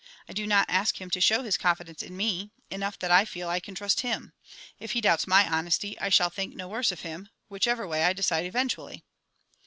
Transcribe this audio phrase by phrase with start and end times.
[0.27, 3.49] I do not ask him to show his confidence in me enough that I feel
[3.49, 4.33] I can trust him.
[4.79, 8.13] If he doubts my honesty, I shall think no worse of him; whichever way I
[8.13, 9.03] decide eventually.